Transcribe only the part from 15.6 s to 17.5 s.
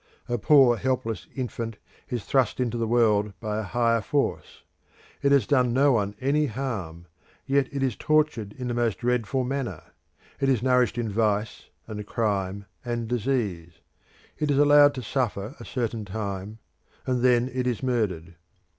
certain time and then